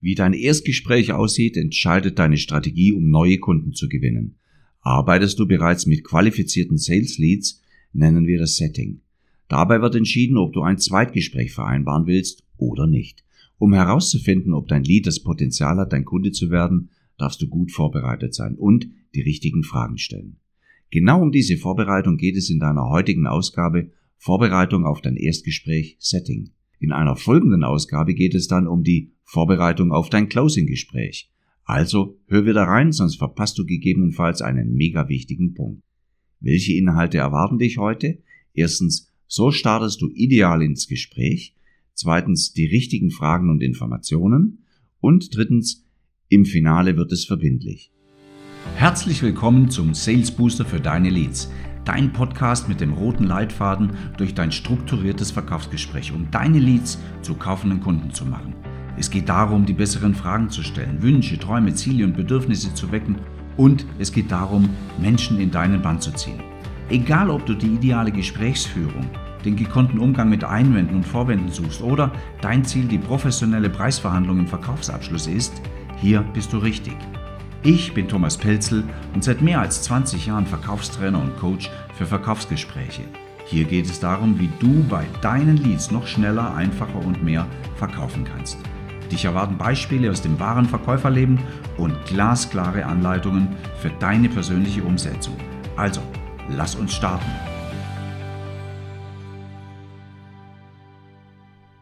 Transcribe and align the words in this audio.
Wie 0.00 0.14
dein 0.14 0.32
Erstgespräch 0.32 1.12
aussieht, 1.12 1.56
entscheidet 1.56 2.18
deine 2.18 2.36
Strategie, 2.36 2.92
um 2.92 3.10
neue 3.10 3.38
Kunden 3.38 3.72
zu 3.72 3.88
gewinnen. 3.88 4.36
Arbeitest 4.80 5.38
du 5.38 5.46
bereits 5.46 5.86
mit 5.86 6.04
qualifizierten 6.04 6.78
Sales 6.78 7.18
Leads, 7.18 7.62
nennen 7.92 8.26
wir 8.26 8.38
das 8.38 8.56
Setting. 8.56 9.00
Dabei 9.48 9.80
wird 9.80 9.94
entschieden, 9.94 10.36
ob 10.36 10.52
du 10.52 10.62
ein 10.62 10.78
Zweitgespräch 10.78 11.52
vereinbaren 11.52 12.06
willst 12.06 12.44
oder 12.56 12.86
nicht. 12.86 13.24
Um 13.58 13.74
herauszufinden, 13.74 14.54
ob 14.54 14.68
dein 14.68 14.84
Lead 14.84 15.06
das 15.06 15.20
Potenzial 15.20 15.78
hat, 15.78 15.92
dein 15.92 16.04
Kunde 16.04 16.30
zu 16.30 16.50
werden, 16.50 16.90
darfst 17.16 17.42
du 17.42 17.48
gut 17.48 17.72
vorbereitet 17.72 18.34
sein 18.34 18.54
und 18.54 18.88
die 19.14 19.22
richtigen 19.22 19.64
Fragen 19.64 19.98
stellen. 19.98 20.36
Genau 20.90 21.20
um 21.20 21.32
diese 21.32 21.56
Vorbereitung 21.56 22.16
geht 22.16 22.36
es 22.36 22.50
in 22.50 22.60
deiner 22.60 22.88
heutigen 22.88 23.26
Ausgabe 23.26 23.90
Vorbereitung 24.16 24.86
auf 24.86 25.00
dein 25.00 25.16
Erstgespräch 25.16 25.96
Setting. 25.98 26.50
In 26.80 26.92
einer 26.92 27.16
folgenden 27.16 27.64
Ausgabe 27.64 28.14
geht 28.14 28.34
es 28.34 28.46
dann 28.46 28.68
um 28.68 28.84
die 28.84 29.12
Vorbereitung 29.24 29.92
auf 29.92 30.10
dein 30.10 30.28
Closing-Gespräch. 30.28 31.30
Also 31.64 32.18
hör 32.28 32.46
wieder 32.46 32.62
rein, 32.62 32.92
sonst 32.92 33.16
verpasst 33.16 33.58
du 33.58 33.66
gegebenenfalls 33.66 34.40
einen 34.42 34.74
mega 34.74 35.08
wichtigen 35.08 35.54
Punkt. 35.54 35.82
Welche 36.40 36.74
Inhalte 36.74 37.18
erwarten 37.18 37.58
dich 37.58 37.78
heute? 37.78 38.22
Erstens, 38.54 39.12
so 39.26 39.50
startest 39.50 40.00
du 40.00 40.08
ideal 40.14 40.62
ins 40.62 40.86
Gespräch. 40.86 41.56
Zweitens, 41.94 42.52
die 42.52 42.66
richtigen 42.66 43.10
Fragen 43.10 43.50
und 43.50 43.60
Informationen. 43.60 44.64
Und 45.00 45.36
drittens, 45.36 45.84
im 46.28 46.44
Finale 46.44 46.96
wird 46.96 47.12
es 47.12 47.24
verbindlich. 47.24 47.90
Herzlich 48.76 49.22
willkommen 49.22 49.68
zum 49.70 49.94
Sales 49.94 50.30
Booster 50.30 50.64
für 50.64 50.80
deine 50.80 51.10
Leads 51.10 51.50
dein 51.88 52.12
Podcast 52.12 52.68
mit 52.68 52.82
dem 52.82 52.92
roten 52.92 53.24
Leitfaden 53.24 53.92
durch 54.18 54.34
dein 54.34 54.52
strukturiertes 54.52 55.30
Verkaufsgespräch, 55.30 56.12
um 56.12 56.30
deine 56.30 56.58
Leads 56.58 56.98
zu 57.22 57.34
kaufenden 57.34 57.80
Kunden 57.80 58.12
zu 58.12 58.26
machen. 58.26 58.54
Es 58.98 59.08
geht 59.08 59.30
darum, 59.30 59.64
die 59.64 59.72
besseren 59.72 60.14
Fragen 60.14 60.50
zu 60.50 60.62
stellen, 60.62 61.00
Wünsche, 61.00 61.38
Träume, 61.38 61.72
Ziele 61.72 62.04
und 62.04 62.14
Bedürfnisse 62.14 62.74
zu 62.74 62.92
wecken 62.92 63.16
und 63.56 63.86
es 63.98 64.12
geht 64.12 64.30
darum, 64.30 64.68
Menschen 65.00 65.40
in 65.40 65.50
deinen 65.50 65.80
Band 65.80 66.02
zu 66.02 66.12
ziehen. 66.12 66.42
Egal, 66.90 67.30
ob 67.30 67.46
du 67.46 67.54
die 67.54 67.74
ideale 67.74 68.12
Gesprächsführung, 68.12 69.06
den 69.46 69.56
gekonnten 69.56 69.98
Umgang 69.98 70.28
mit 70.28 70.44
Einwänden 70.44 70.96
und 70.96 71.06
Vorwänden 71.06 71.50
suchst 71.50 71.80
oder 71.80 72.12
dein 72.42 72.66
Ziel 72.66 72.84
die 72.84 72.98
professionelle 72.98 73.70
Preisverhandlung 73.70 74.40
im 74.40 74.46
Verkaufsabschluss 74.46 75.26
ist, 75.26 75.62
hier 76.02 76.20
bist 76.34 76.52
du 76.52 76.58
richtig. 76.58 76.96
Ich 77.64 77.92
bin 77.92 78.06
Thomas 78.06 78.36
Pelzel 78.36 78.84
und 79.14 79.24
seit 79.24 79.42
mehr 79.42 79.60
als 79.60 79.82
20 79.82 80.26
Jahren 80.26 80.46
Verkaufstrainer 80.46 81.20
und 81.20 81.36
Coach 81.38 81.68
für 81.94 82.06
Verkaufsgespräche. 82.06 83.02
Hier 83.46 83.64
geht 83.64 83.86
es 83.86 83.98
darum, 83.98 84.38
wie 84.38 84.48
du 84.60 84.84
bei 84.84 85.04
deinen 85.22 85.56
Leads 85.56 85.90
noch 85.90 86.06
schneller, 86.06 86.54
einfacher 86.54 87.04
und 87.04 87.24
mehr 87.24 87.48
verkaufen 87.74 88.24
kannst. 88.24 88.58
Dich 89.10 89.24
erwarten 89.24 89.58
Beispiele 89.58 90.08
aus 90.08 90.22
dem 90.22 90.38
wahren 90.38 90.66
Verkäuferleben 90.66 91.40
und 91.78 91.96
glasklare 92.06 92.86
Anleitungen 92.86 93.48
für 93.80 93.90
deine 93.90 94.28
persönliche 94.28 94.84
Umsetzung. 94.84 95.36
Also, 95.76 96.00
lass 96.48 96.76
uns 96.76 96.94
starten. 96.94 97.30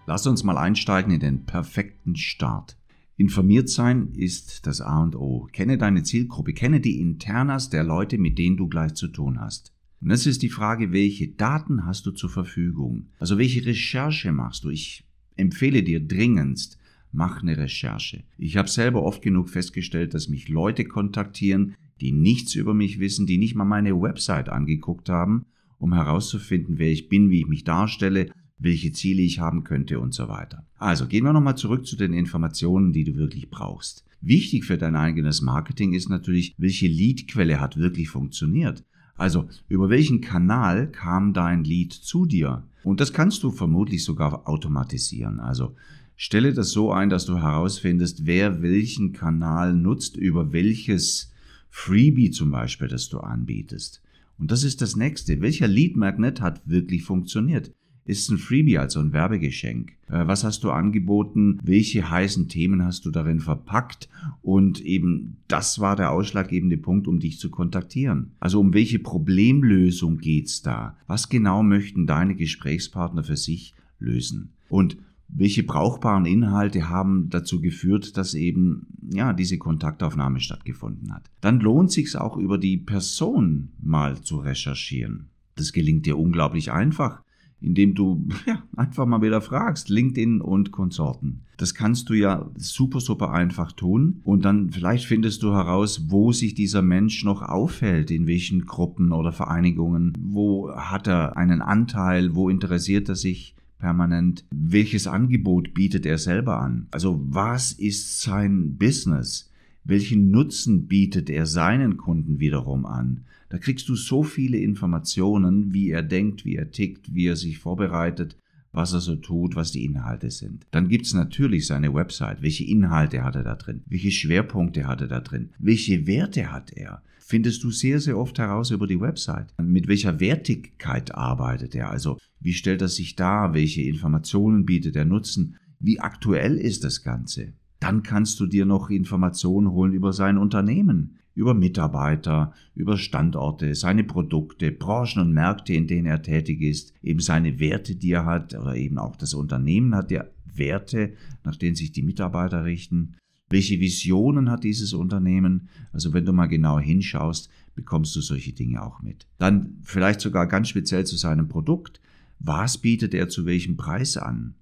Lass 0.06 0.26
uns 0.26 0.42
mal 0.42 0.56
einsteigen 0.56 1.12
in 1.12 1.20
den 1.20 1.44
perfekten 1.44 2.16
Start. 2.16 2.75
Informiert 3.18 3.70
sein 3.70 4.12
ist 4.12 4.66
das 4.66 4.82
A 4.82 5.02
und 5.02 5.16
O. 5.16 5.48
Kenne 5.50 5.78
deine 5.78 6.02
Zielgruppe, 6.02 6.52
kenne 6.52 6.80
die 6.80 7.00
Internas 7.00 7.70
der 7.70 7.82
Leute, 7.82 8.18
mit 8.18 8.38
denen 8.38 8.58
du 8.58 8.68
gleich 8.68 8.92
zu 8.94 9.08
tun 9.08 9.40
hast. 9.40 9.72
Und 10.02 10.10
das 10.10 10.26
ist 10.26 10.42
die 10.42 10.50
Frage, 10.50 10.92
welche 10.92 11.28
Daten 11.28 11.86
hast 11.86 12.04
du 12.04 12.10
zur 12.10 12.28
Verfügung? 12.28 13.06
Also 13.18 13.38
welche 13.38 13.64
Recherche 13.64 14.32
machst 14.32 14.64
du? 14.64 14.68
Ich 14.68 15.04
empfehle 15.34 15.82
dir 15.82 16.00
dringendst, 16.00 16.78
mach 17.10 17.42
eine 17.42 17.56
Recherche. 17.56 18.24
Ich 18.36 18.58
habe 18.58 18.68
selber 18.68 19.02
oft 19.02 19.22
genug 19.22 19.48
festgestellt, 19.48 20.12
dass 20.12 20.28
mich 20.28 20.50
Leute 20.50 20.84
kontaktieren, 20.84 21.74
die 22.02 22.12
nichts 22.12 22.54
über 22.54 22.74
mich 22.74 23.00
wissen, 23.00 23.26
die 23.26 23.38
nicht 23.38 23.54
mal 23.54 23.64
meine 23.64 23.98
Website 23.98 24.50
angeguckt 24.50 25.08
haben, 25.08 25.46
um 25.78 25.94
herauszufinden, 25.94 26.78
wer 26.78 26.90
ich 26.90 27.08
bin, 27.08 27.30
wie 27.30 27.40
ich 27.40 27.46
mich 27.46 27.64
darstelle, 27.64 28.30
welche 28.58 28.92
Ziele 28.92 29.22
ich 29.22 29.38
haben 29.38 29.64
könnte 29.64 30.00
und 30.00 30.14
so 30.14 30.28
weiter. 30.28 30.64
Also 30.78 31.06
gehen 31.06 31.24
wir 31.24 31.32
nochmal 31.32 31.56
zurück 31.56 31.86
zu 31.86 31.96
den 31.96 32.12
Informationen, 32.12 32.92
die 32.92 33.04
du 33.04 33.16
wirklich 33.16 33.50
brauchst. 33.50 34.04
Wichtig 34.20 34.64
für 34.64 34.78
dein 34.78 34.96
eigenes 34.96 35.42
Marketing 35.42 35.92
ist 35.92 36.08
natürlich, 36.08 36.54
welche 36.56 36.86
Leadquelle 36.88 37.60
hat 37.60 37.76
wirklich 37.76 38.08
funktioniert. 38.08 38.84
Also 39.16 39.48
über 39.68 39.88
welchen 39.88 40.20
Kanal 40.20 40.90
kam 40.90 41.32
dein 41.32 41.64
Lead 41.64 41.92
zu 41.92 42.26
dir? 42.26 42.64
Und 42.82 43.00
das 43.00 43.12
kannst 43.12 43.42
du 43.42 43.50
vermutlich 43.50 44.04
sogar 44.04 44.48
automatisieren. 44.48 45.40
Also 45.40 45.74
stelle 46.16 46.52
das 46.52 46.70
so 46.70 46.92
ein, 46.92 47.08
dass 47.08 47.26
du 47.26 47.38
herausfindest, 47.38 48.26
wer 48.26 48.62
welchen 48.62 49.12
Kanal 49.12 49.74
nutzt, 49.74 50.16
über 50.16 50.52
welches 50.52 51.32
Freebie 51.70 52.30
zum 52.30 52.50
Beispiel, 52.50 52.88
das 52.88 53.08
du 53.08 53.18
anbietest. 53.18 54.02
Und 54.38 54.50
das 54.50 54.64
ist 54.64 54.82
das 54.82 54.96
nächste. 54.96 55.40
Welcher 55.40 55.68
Lead 55.68 55.96
Magnet 55.96 56.40
hat 56.40 56.62
wirklich 56.66 57.04
funktioniert? 57.04 57.72
Ist 58.06 58.30
ein 58.30 58.38
Freebie, 58.38 58.78
also 58.78 59.00
ein 59.00 59.12
Werbegeschenk. 59.12 59.92
Äh, 60.08 60.26
was 60.26 60.44
hast 60.44 60.64
du 60.64 60.70
angeboten? 60.70 61.58
Welche 61.62 62.08
heißen 62.08 62.48
Themen 62.48 62.84
hast 62.84 63.04
du 63.04 63.10
darin 63.10 63.40
verpackt? 63.40 64.08
Und 64.42 64.80
eben 64.80 65.38
das 65.48 65.80
war 65.80 65.96
der 65.96 66.12
ausschlaggebende 66.12 66.76
Punkt, 66.76 67.08
um 67.08 67.20
dich 67.20 67.38
zu 67.38 67.50
kontaktieren. 67.50 68.32
Also 68.40 68.60
um 68.60 68.72
welche 68.74 68.98
Problemlösung 68.98 70.18
geht's 70.18 70.62
da? 70.62 70.96
Was 71.06 71.28
genau 71.28 71.62
möchten 71.62 72.06
deine 72.06 72.36
Gesprächspartner 72.36 73.24
für 73.24 73.36
sich 73.36 73.74
lösen? 73.98 74.52
Und 74.68 74.96
welche 75.28 75.64
brauchbaren 75.64 76.24
Inhalte 76.24 76.88
haben 76.88 77.28
dazu 77.30 77.60
geführt, 77.60 78.16
dass 78.16 78.34
eben 78.34 78.86
ja 79.12 79.32
diese 79.32 79.58
Kontaktaufnahme 79.58 80.38
stattgefunden 80.38 81.12
hat. 81.12 81.28
Dann 81.40 81.58
lohnt 81.58 81.90
sich's 81.90 82.14
auch 82.14 82.36
über 82.36 82.58
die 82.58 82.76
Person 82.76 83.70
mal 83.80 84.20
zu 84.20 84.38
recherchieren. 84.38 85.26
Das 85.56 85.72
gelingt 85.72 86.06
dir 86.06 86.16
unglaublich 86.16 86.70
einfach 86.70 87.22
indem 87.66 87.94
du 87.94 88.24
ja, 88.46 88.62
einfach 88.76 89.06
mal 89.06 89.20
wieder 89.20 89.40
fragst, 89.40 89.88
LinkedIn 89.88 90.40
und 90.40 90.70
Konsorten. 90.70 91.40
Das 91.56 91.74
kannst 91.74 92.08
du 92.08 92.14
ja 92.14 92.48
super, 92.56 93.00
super 93.00 93.32
einfach 93.32 93.72
tun 93.72 94.20
und 94.24 94.44
dann 94.44 94.70
vielleicht 94.70 95.06
findest 95.06 95.42
du 95.42 95.52
heraus, 95.52 96.04
wo 96.08 96.32
sich 96.32 96.54
dieser 96.54 96.82
Mensch 96.82 97.24
noch 97.24 97.42
aufhält, 97.42 98.10
in 98.10 98.26
welchen 98.26 98.66
Gruppen 98.66 99.12
oder 99.12 99.32
Vereinigungen, 99.32 100.12
wo 100.18 100.70
hat 100.70 101.08
er 101.08 101.36
einen 101.36 101.60
Anteil, 101.60 102.34
wo 102.34 102.48
interessiert 102.48 103.08
er 103.08 103.16
sich 103.16 103.54
permanent, 103.78 104.44
welches 104.50 105.06
Angebot 105.06 105.74
bietet 105.74 106.06
er 106.06 106.18
selber 106.18 106.60
an. 106.60 106.86
Also 106.92 107.20
was 107.24 107.72
ist 107.72 108.20
sein 108.20 108.76
Business? 108.76 109.50
Welchen 109.88 110.32
Nutzen 110.32 110.88
bietet 110.88 111.30
er 111.30 111.46
seinen 111.46 111.96
Kunden 111.96 112.40
wiederum 112.40 112.86
an? 112.86 113.20
Da 113.48 113.58
kriegst 113.58 113.88
du 113.88 113.94
so 113.94 114.24
viele 114.24 114.58
Informationen, 114.58 115.72
wie 115.72 115.90
er 115.90 116.02
denkt, 116.02 116.44
wie 116.44 116.56
er 116.56 116.72
tickt, 116.72 117.14
wie 117.14 117.26
er 117.26 117.36
sich 117.36 117.58
vorbereitet, 117.58 118.36
was 118.72 118.92
er 118.92 119.00
so 119.00 119.14
tut, 119.14 119.54
was 119.54 119.70
die 119.70 119.84
Inhalte 119.84 120.32
sind. 120.32 120.66
Dann 120.72 120.88
gibt's 120.88 121.14
natürlich 121.14 121.68
seine 121.68 121.94
Website. 121.94 122.42
Welche 122.42 122.64
Inhalte 122.64 123.22
hat 123.22 123.36
er 123.36 123.44
da 123.44 123.54
drin? 123.54 123.82
Welche 123.86 124.10
Schwerpunkte 124.10 124.88
hat 124.88 125.02
er 125.02 125.06
da 125.06 125.20
drin? 125.20 125.50
Welche 125.60 126.08
Werte 126.08 126.50
hat 126.50 126.72
er? 126.72 127.02
Findest 127.20 127.62
du 127.62 127.70
sehr, 127.70 128.00
sehr 128.00 128.18
oft 128.18 128.40
heraus 128.40 128.72
über 128.72 128.88
die 128.88 129.00
Website. 129.00 129.54
Mit 129.62 129.86
welcher 129.86 130.18
Wertigkeit 130.18 131.14
arbeitet 131.14 131.76
er? 131.76 131.90
Also, 131.90 132.18
wie 132.40 132.54
stellt 132.54 132.82
er 132.82 132.88
sich 132.88 133.14
dar? 133.14 133.54
Welche 133.54 133.82
Informationen 133.82 134.66
bietet 134.66 134.96
er 134.96 135.04
Nutzen? 135.04 135.56
Wie 135.78 136.00
aktuell 136.00 136.56
ist 136.56 136.82
das 136.82 137.04
Ganze? 137.04 137.52
Dann 137.80 138.02
kannst 138.02 138.40
du 138.40 138.46
dir 138.46 138.66
noch 138.66 138.90
Informationen 138.90 139.70
holen 139.70 139.92
über 139.92 140.12
sein 140.12 140.38
Unternehmen, 140.38 141.18
über 141.34 141.52
Mitarbeiter, 141.52 142.52
über 142.74 142.96
Standorte, 142.96 143.74
seine 143.74 144.04
Produkte, 144.04 144.72
Branchen 144.72 145.20
und 145.20 145.32
Märkte, 145.32 145.74
in 145.74 145.86
denen 145.86 146.06
er 146.06 146.22
tätig 146.22 146.62
ist, 146.62 146.94
eben 147.02 147.20
seine 147.20 147.60
Werte, 147.60 147.94
die 147.94 148.12
er 148.12 148.24
hat, 148.24 148.54
oder 148.54 148.74
eben 148.74 148.98
auch 148.98 149.16
das 149.16 149.34
Unternehmen 149.34 149.94
hat 149.94 150.10
ja 150.10 150.24
Werte, 150.46 151.12
nach 151.44 151.56
denen 151.56 151.76
sich 151.76 151.92
die 151.92 152.02
Mitarbeiter 152.02 152.64
richten. 152.64 153.16
Welche 153.48 153.78
Visionen 153.78 154.50
hat 154.50 154.64
dieses 154.64 154.92
Unternehmen? 154.92 155.68
Also 155.92 156.12
wenn 156.12 156.24
du 156.24 156.32
mal 156.32 156.46
genau 156.46 156.80
hinschaust, 156.80 157.48
bekommst 157.74 158.16
du 158.16 158.20
solche 158.20 158.52
Dinge 158.52 158.82
auch 158.82 159.02
mit. 159.02 159.26
Dann 159.38 159.76
vielleicht 159.82 160.20
sogar 160.20 160.46
ganz 160.46 160.68
speziell 160.68 161.04
zu 161.06 161.16
seinem 161.16 161.48
Produkt. 161.48 162.00
Was 162.38 162.78
bietet 162.78 163.14
er 163.14 163.28
zu 163.28 163.46
welchem 163.46 163.76
Preis 163.76 164.16
an? 164.16 164.54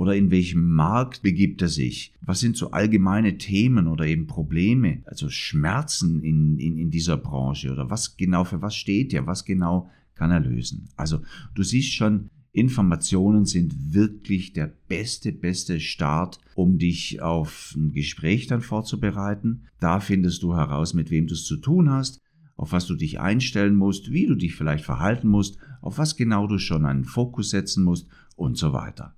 Oder 0.00 0.16
in 0.16 0.30
welchem 0.30 0.72
Markt 0.72 1.20
begibt 1.20 1.60
er 1.60 1.68
sich? 1.68 2.14
Was 2.22 2.40
sind 2.40 2.56
so 2.56 2.70
allgemeine 2.70 3.36
Themen 3.36 3.86
oder 3.86 4.06
eben 4.06 4.26
Probleme, 4.26 5.02
also 5.04 5.28
Schmerzen 5.28 6.22
in, 6.22 6.58
in, 6.58 6.78
in 6.78 6.90
dieser 6.90 7.18
Branche 7.18 7.70
oder 7.70 7.90
was 7.90 8.16
genau 8.16 8.44
für 8.44 8.62
was 8.62 8.74
steht 8.74 9.12
er, 9.12 9.26
was 9.26 9.44
genau 9.44 9.90
kann 10.14 10.30
er 10.30 10.40
lösen? 10.40 10.88
Also 10.96 11.20
du 11.54 11.62
siehst 11.62 11.92
schon, 11.92 12.30
Informationen 12.52 13.44
sind 13.44 13.92
wirklich 13.92 14.54
der 14.54 14.72
beste, 14.88 15.32
beste 15.32 15.80
Start, 15.80 16.38
um 16.54 16.78
dich 16.78 17.20
auf 17.20 17.74
ein 17.76 17.92
Gespräch 17.92 18.46
dann 18.46 18.62
vorzubereiten. 18.62 19.66
Da 19.80 20.00
findest 20.00 20.42
du 20.42 20.56
heraus, 20.56 20.94
mit 20.94 21.10
wem 21.10 21.26
du 21.26 21.34
es 21.34 21.44
zu 21.44 21.58
tun 21.58 21.90
hast, 21.90 22.22
auf 22.56 22.72
was 22.72 22.86
du 22.86 22.94
dich 22.94 23.20
einstellen 23.20 23.74
musst, 23.74 24.10
wie 24.10 24.24
du 24.24 24.34
dich 24.34 24.54
vielleicht 24.54 24.86
verhalten 24.86 25.28
musst, 25.28 25.58
auf 25.82 25.98
was 25.98 26.16
genau 26.16 26.46
du 26.46 26.56
schon 26.56 26.86
einen 26.86 27.04
Fokus 27.04 27.50
setzen 27.50 27.84
musst 27.84 28.08
und 28.34 28.56
so 28.56 28.72
weiter. 28.72 29.14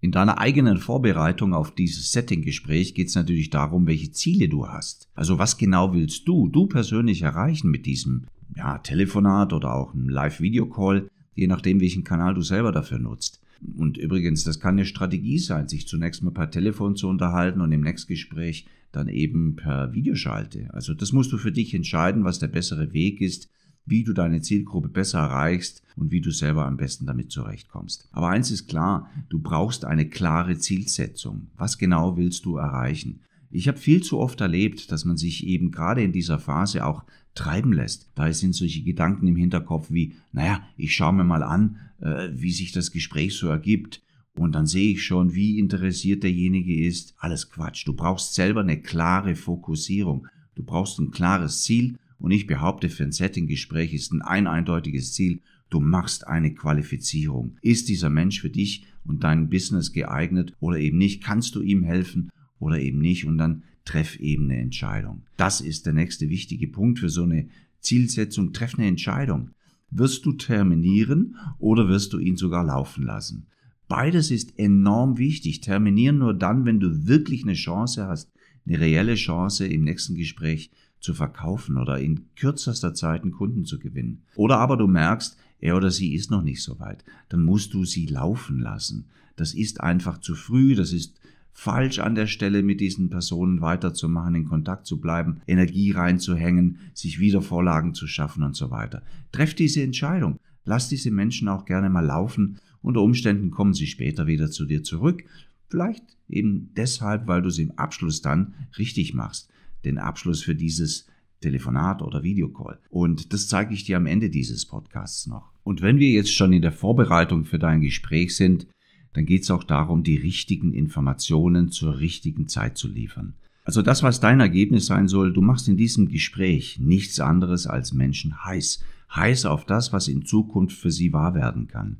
In 0.00 0.12
deiner 0.12 0.38
eigenen 0.38 0.78
Vorbereitung 0.78 1.54
auf 1.54 1.74
dieses 1.74 2.12
Setting-Gespräch 2.12 2.94
geht 2.94 3.08
es 3.08 3.16
natürlich 3.16 3.50
darum, 3.50 3.86
welche 3.86 4.12
Ziele 4.12 4.48
du 4.48 4.68
hast. 4.68 5.08
Also 5.14 5.38
was 5.38 5.58
genau 5.58 5.92
willst 5.92 6.28
du, 6.28 6.48
du 6.48 6.66
persönlich 6.66 7.22
erreichen 7.22 7.70
mit 7.70 7.84
diesem 7.84 8.26
ja, 8.56 8.78
Telefonat 8.78 9.52
oder 9.52 9.74
auch 9.74 9.94
einem 9.94 10.08
Live-Video-Call, 10.08 11.08
je 11.34 11.46
nachdem, 11.48 11.80
welchen 11.80 12.04
Kanal 12.04 12.34
du 12.34 12.42
selber 12.42 12.70
dafür 12.70 13.00
nutzt. 13.00 13.40
Und 13.76 13.96
übrigens, 13.96 14.44
das 14.44 14.60
kann 14.60 14.76
eine 14.76 14.84
Strategie 14.84 15.38
sein, 15.38 15.66
sich 15.66 15.88
zunächst 15.88 16.22
mal 16.22 16.30
per 16.30 16.50
Telefon 16.50 16.94
zu 16.94 17.08
unterhalten 17.08 17.60
und 17.60 17.72
im 17.72 17.80
nächsten 17.80 18.12
Gespräch 18.12 18.66
dann 18.92 19.08
eben 19.08 19.56
per 19.56 19.92
Videoschalte. 19.92 20.68
Also 20.72 20.94
das 20.94 21.12
musst 21.12 21.32
du 21.32 21.38
für 21.38 21.52
dich 21.52 21.74
entscheiden, 21.74 22.22
was 22.22 22.38
der 22.38 22.46
bessere 22.46 22.92
Weg 22.92 23.20
ist, 23.20 23.50
wie 23.88 24.04
du 24.04 24.12
deine 24.12 24.40
Zielgruppe 24.40 24.88
besser 24.88 25.18
erreichst 25.18 25.82
und 25.96 26.10
wie 26.10 26.20
du 26.20 26.30
selber 26.30 26.66
am 26.66 26.76
besten 26.76 27.06
damit 27.06 27.30
zurechtkommst. 27.30 28.08
Aber 28.12 28.28
eins 28.28 28.50
ist 28.50 28.68
klar, 28.68 29.10
du 29.28 29.38
brauchst 29.38 29.84
eine 29.84 30.08
klare 30.08 30.58
Zielsetzung. 30.58 31.48
Was 31.56 31.78
genau 31.78 32.16
willst 32.16 32.44
du 32.44 32.56
erreichen? 32.56 33.20
Ich 33.50 33.66
habe 33.66 33.78
viel 33.78 34.02
zu 34.02 34.18
oft 34.18 34.40
erlebt, 34.40 34.92
dass 34.92 35.04
man 35.04 35.16
sich 35.16 35.46
eben 35.46 35.70
gerade 35.70 36.02
in 36.02 36.12
dieser 36.12 36.38
Phase 36.38 36.84
auch 36.84 37.04
treiben 37.34 37.72
lässt. 37.72 38.10
Da 38.14 38.32
sind 38.32 38.54
solche 38.54 38.82
Gedanken 38.82 39.26
im 39.26 39.36
Hinterkopf 39.36 39.90
wie, 39.90 40.16
naja, 40.32 40.62
ich 40.76 40.94
schaue 40.94 41.14
mir 41.14 41.24
mal 41.24 41.42
an, 41.42 41.78
äh, 42.00 42.28
wie 42.32 42.52
sich 42.52 42.72
das 42.72 42.90
Gespräch 42.90 43.36
so 43.36 43.48
ergibt. 43.48 44.02
Und 44.34 44.52
dann 44.52 44.66
sehe 44.66 44.92
ich 44.92 45.02
schon, 45.02 45.34
wie 45.34 45.58
interessiert 45.58 46.22
derjenige 46.22 46.86
ist. 46.86 47.14
Alles 47.18 47.50
Quatsch. 47.50 47.86
Du 47.86 47.94
brauchst 47.94 48.34
selber 48.34 48.60
eine 48.60 48.80
klare 48.80 49.34
Fokussierung. 49.34 50.26
Du 50.54 50.62
brauchst 50.62 50.98
ein 50.98 51.10
klares 51.10 51.62
Ziel 51.62 51.96
und 52.18 52.32
ich 52.32 52.46
behaupte, 52.46 52.88
für 52.88 53.04
ein 53.04 53.12
Setting-Gespräch 53.12 53.94
ist 53.94 54.12
ein, 54.12 54.22
ein 54.22 54.46
eindeutiges 54.46 55.12
Ziel, 55.12 55.40
du 55.70 55.80
machst 55.80 56.26
eine 56.26 56.52
Qualifizierung. 56.52 57.56
Ist 57.62 57.88
dieser 57.88 58.10
Mensch 58.10 58.40
für 58.40 58.50
dich 58.50 58.86
und 59.04 59.22
dein 59.24 59.48
Business 59.48 59.92
geeignet 59.92 60.54
oder 60.60 60.78
eben 60.78 60.98
nicht? 60.98 61.22
Kannst 61.22 61.54
du 61.54 61.62
ihm 61.62 61.84
helfen 61.84 62.30
oder 62.58 62.80
eben 62.80 62.98
nicht? 62.98 63.24
Und 63.24 63.38
dann 63.38 63.62
treff 63.84 64.16
eben 64.16 64.44
eine 64.44 64.60
Entscheidung. 64.60 65.22
Das 65.36 65.60
ist 65.60 65.86
der 65.86 65.92
nächste 65.92 66.28
wichtige 66.28 66.68
Punkt 66.68 66.98
für 66.98 67.08
so 67.08 67.22
eine 67.22 67.48
Zielsetzung. 67.80 68.52
Treff 68.52 68.74
eine 68.76 68.88
Entscheidung. 68.88 69.50
Wirst 69.90 70.26
du 70.26 70.32
terminieren 70.32 71.36
oder 71.58 71.88
wirst 71.88 72.12
du 72.12 72.18
ihn 72.18 72.36
sogar 72.36 72.64
laufen 72.64 73.04
lassen? 73.04 73.46
Beides 73.86 74.30
ist 74.30 74.58
enorm 74.58 75.16
wichtig. 75.16 75.60
Terminieren 75.62 76.18
nur 76.18 76.34
dann, 76.34 76.66
wenn 76.66 76.80
du 76.80 77.06
wirklich 77.06 77.44
eine 77.44 77.54
Chance 77.54 78.06
hast, 78.06 78.30
eine 78.66 78.80
reelle 78.80 79.14
Chance 79.14 79.66
im 79.66 79.84
nächsten 79.84 80.14
Gespräch 80.14 80.70
zu 81.00 81.14
verkaufen 81.14 81.76
oder 81.76 81.98
in 81.98 82.26
kürzester 82.36 82.94
Zeit 82.94 83.22
einen 83.22 83.32
Kunden 83.32 83.64
zu 83.64 83.78
gewinnen. 83.78 84.22
Oder 84.34 84.58
aber 84.58 84.76
du 84.76 84.86
merkst, 84.86 85.36
er 85.60 85.76
oder 85.76 85.90
sie 85.90 86.14
ist 86.14 86.30
noch 86.30 86.42
nicht 86.42 86.62
so 86.62 86.78
weit. 86.78 87.04
Dann 87.28 87.42
musst 87.42 87.74
du 87.74 87.84
sie 87.84 88.06
laufen 88.06 88.60
lassen. 88.60 89.06
Das 89.36 89.54
ist 89.54 89.80
einfach 89.80 90.18
zu 90.18 90.34
früh, 90.34 90.74
das 90.74 90.92
ist 90.92 91.20
falsch 91.52 91.98
an 91.98 92.14
der 92.14 92.28
Stelle 92.28 92.62
mit 92.62 92.80
diesen 92.80 93.10
Personen 93.10 93.60
weiterzumachen, 93.60 94.36
in 94.36 94.44
Kontakt 94.44 94.86
zu 94.86 95.00
bleiben, 95.00 95.40
Energie 95.46 95.90
reinzuhängen, 95.90 96.78
sich 96.94 97.18
wieder 97.18 97.42
Vorlagen 97.42 97.94
zu 97.94 98.06
schaffen 98.06 98.44
und 98.44 98.54
so 98.54 98.70
weiter. 98.70 99.02
Treff 99.32 99.54
diese 99.54 99.82
Entscheidung. 99.82 100.38
Lass 100.64 100.88
diese 100.88 101.10
Menschen 101.10 101.48
auch 101.48 101.64
gerne 101.64 101.90
mal 101.90 102.04
laufen. 102.04 102.58
Unter 102.80 103.02
Umständen 103.02 103.50
kommen 103.50 103.74
sie 103.74 103.86
später 103.86 104.26
wieder 104.26 104.50
zu 104.50 104.66
dir 104.66 104.84
zurück. 104.84 105.24
Vielleicht 105.68 106.04
eben 106.28 106.70
deshalb, 106.76 107.26
weil 107.26 107.42
du 107.42 107.50
sie 107.50 107.62
im 107.62 107.72
Abschluss 107.72 108.22
dann 108.22 108.54
richtig 108.78 109.14
machst 109.14 109.50
den 109.84 109.98
Abschluss 109.98 110.42
für 110.42 110.54
dieses 110.54 111.06
Telefonat 111.40 112.02
oder 112.02 112.22
Videocall. 112.22 112.78
Und 112.90 113.32
das 113.32 113.48
zeige 113.48 113.74
ich 113.74 113.84
dir 113.84 113.96
am 113.96 114.06
Ende 114.06 114.30
dieses 114.30 114.66
Podcasts 114.66 115.26
noch. 115.26 115.52
Und 115.62 115.82
wenn 115.82 115.98
wir 115.98 116.10
jetzt 116.10 116.34
schon 116.34 116.52
in 116.52 116.62
der 116.62 116.72
Vorbereitung 116.72 117.44
für 117.44 117.58
dein 117.58 117.80
Gespräch 117.80 118.34
sind, 118.36 118.66
dann 119.12 119.26
geht 119.26 119.42
es 119.42 119.50
auch 119.50 119.64
darum, 119.64 120.02
die 120.02 120.16
richtigen 120.16 120.72
Informationen 120.72 121.70
zur 121.70 121.98
richtigen 121.98 122.48
Zeit 122.48 122.76
zu 122.76 122.88
liefern. 122.88 123.34
Also 123.64 123.82
das, 123.82 124.02
was 124.02 124.20
dein 124.20 124.40
Ergebnis 124.40 124.86
sein 124.86 125.08
soll, 125.08 125.32
du 125.32 125.42
machst 125.42 125.68
in 125.68 125.76
diesem 125.76 126.08
Gespräch 126.08 126.78
nichts 126.80 127.20
anderes 127.20 127.66
als 127.66 127.92
Menschen 127.92 128.44
heiß. 128.44 128.82
Heiß 129.14 129.46
auf 129.46 129.64
das, 129.64 129.92
was 129.92 130.08
in 130.08 130.24
Zukunft 130.24 130.78
für 130.78 130.90
sie 130.90 131.12
wahr 131.12 131.34
werden 131.34 131.68
kann. 131.68 131.98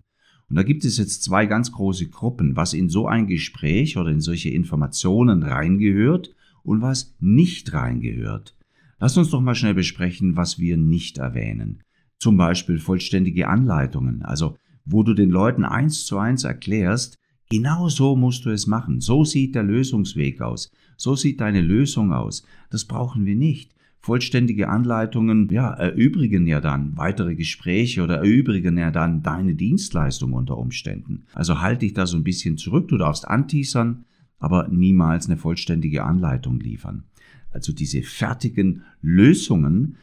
Und 0.48 0.56
da 0.56 0.62
gibt 0.62 0.84
es 0.84 0.96
jetzt 0.96 1.22
zwei 1.22 1.44
ganz 1.44 1.72
große 1.72 2.08
Gruppen, 2.08 2.56
was 2.56 2.72
in 2.72 2.88
so 2.88 3.06
ein 3.06 3.26
Gespräch 3.26 3.98
oder 3.98 4.10
in 4.10 4.20
solche 4.20 4.48
Informationen 4.48 5.42
reingehört 5.42 6.34
und 6.69 6.82
was 6.82 7.15
nicht 7.19 7.73
reingehört. 7.73 8.55
Lass 9.00 9.17
uns 9.17 9.31
doch 9.31 9.41
mal 9.41 9.55
schnell 9.55 9.75
besprechen, 9.75 10.37
was 10.37 10.59
wir 10.59 10.76
nicht 10.76 11.19
erwähnen. 11.19 11.82
Zum 12.19 12.37
Beispiel 12.37 12.79
vollständige 12.79 13.49
Anleitungen, 13.49 14.23
also 14.23 14.56
wo 14.85 15.03
du 15.03 15.15
den 15.15 15.31
Leuten 15.31 15.65
eins 15.65 16.05
zu 16.05 16.19
eins 16.19 16.44
erklärst, 16.44 17.17
genau 17.50 17.88
so 17.88 18.17
musst 18.17 18.44
du 18.44 18.50
es 18.50 18.67
machen. 18.67 19.00
So 19.00 19.25
sieht 19.25 19.55
der 19.55 19.62
Lösungsweg 19.62 20.41
aus. 20.41 20.70
So 20.97 21.15
sieht 21.15 21.41
deine 21.41 21.61
Lösung 21.61 22.12
aus. 22.12 22.44
Das 22.70 22.85
brauchen 22.85 23.25
wir 23.25 23.37
nicht. 23.37 23.75
Vollständige 24.00 24.69
Anleitungen, 24.69 25.49
ja, 25.50 25.70
erübrigen 25.73 26.47
ja 26.47 26.61
dann 26.61 26.97
weitere 26.97 27.35
Gespräche 27.35 28.03
oder 28.03 28.19
erübrigen 28.19 28.79
ja 28.79 28.91
dann 28.91 29.23
deine 29.23 29.55
Dienstleistung 29.55 30.32
unter 30.32 30.56
Umständen. 30.56 31.25
Also 31.35 31.61
halte 31.61 31.81
dich 31.81 31.94
da 31.94 32.06
so 32.06 32.17
ein 32.17 32.25
bisschen 32.25 32.56
zurück. 32.56 32.88
Du 32.88 32.97
darfst 32.97 33.29
anteasern, 33.29 34.05
aber 34.38 34.69
niemals 34.69 35.26
eine 35.26 35.37
vollständige 35.37 36.05
Anleitung 36.05 36.61
liefern. 36.61 37.05
Also 37.50 37.73
diese 37.73 38.02
fertigen 38.02 38.82
Lösungen, 39.00 39.96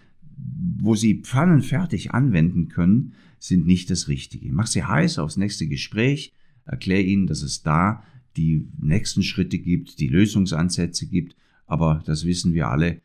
wo 0.78 0.96
Sie 0.96 1.22
pfannenfertig 1.22 2.12
anwenden 2.12 2.68
können, 2.68 3.14
sind 3.40 3.66
nicht 3.66 3.90
das 3.90 4.08
Richtige. 4.08 4.52
Mach 4.52 4.68
sie 4.68 4.84
heiß 4.84 5.20
aufs 5.20 5.38
nächste 5.38 5.68
Gespräch, 5.68 6.34
erklär 6.66 7.06
Ihnen, 7.06 7.28
dass 7.28 7.42
es 7.42 7.64
da 7.64 8.04
die 8.38 8.68
nächsten 8.80 9.24
Schritte 9.24 9.60
gibt, 9.60 10.00
die 10.00 10.08
Lösungsansätze 10.08 11.08
gibt, 11.08 11.36
aber 11.68 12.04
das 12.06 12.26
wissen 12.26 12.54
wir 12.54 12.70
alle, 12.70 13.02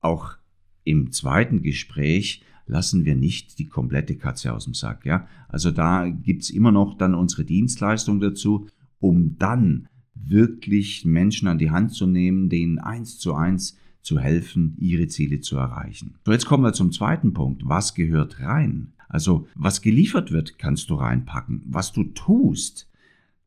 auch 0.00 0.36
im 0.84 1.10
zweiten 1.12 1.62
Gespräch 1.62 2.42
lassen 2.66 3.04
wir 3.04 3.14
nicht 3.14 3.58
die 3.58 3.66
komplette 3.66 4.16
Katze 4.16 4.52
aus 4.52 4.64
dem 4.64 4.74
Sack. 4.74 5.06
Ja? 5.06 5.26
Also 5.48 5.70
da 5.70 6.08
gibt's 6.08 6.50
immer 6.50 6.72
noch 6.72 6.96
dann 6.96 7.14
unsere 7.14 7.44
Dienstleistung 7.44 8.20
dazu, 8.20 8.68
um 8.98 9.36
dann 9.38 9.88
wirklich 10.14 11.04
Menschen 11.04 11.48
an 11.48 11.58
die 11.58 11.70
Hand 11.70 11.92
zu 11.92 12.06
nehmen, 12.06 12.48
denen 12.48 12.78
eins 12.78 13.18
zu 13.18 13.34
eins 13.34 13.76
zu 14.02 14.18
helfen, 14.18 14.76
ihre 14.78 15.08
Ziele 15.08 15.40
zu 15.40 15.56
erreichen. 15.56 16.16
So, 16.24 16.32
jetzt 16.32 16.46
kommen 16.46 16.62
wir 16.62 16.72
zum 16.72 16.92
zweiten 16.92 17.32
Punkt. 17.32 17.62
Was 17.64 17.94
gehört 17.94 18.40
rein? 18.40 18.92
Also, 19.08 19.46
was 19.54 19.80
geliefert 19.80 20.30
wird, 20.30 20.58
kannst 20.58 20.90
du 20.90 20.94
reinpacken. 20.94 21.62
Was 21.66 21.92
du 21.92 22.04
tust, 22.04 22.90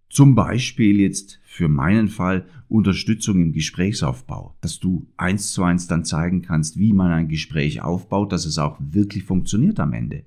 zum 0.09 0.35
Beispiel 0.35 0.99
jetzt 0.99 1.39
für 1.43 1.67
meinen 1.67 2.07
Fall 2.07 2.47
Unterstützung 2.69 3.41
im 3.41 3.51
Gesprächsaufbau, 3.51 4.55
dass 4.61 4.79
du 4.79 5.07
eins 5.17 5.51
zu 5.51 5.63
eins 5.63 5.87
dann 5.87 6.05
zeigen 6.05 6.41
kannst, 6.41 6.77
wie 6.77 6.93
man 6.93 7.11
ein 7.11 7.27
Gespräch 7.27 7.81
aufbaut, 7.81 8.31
dass 8.31 8.45
es 8.45 8.57
auch 8.57 8.77
wirklich 8.79 9.25
funktioniert 9.25 9.79
am 9.79 9.93
Ende. 9.93 10.25